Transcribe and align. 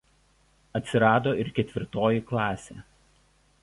Atsirado 0.79 1.35
ir 1.43 1.53
ketvirtoji 1.59 2.27
klasė. 2.33 2.83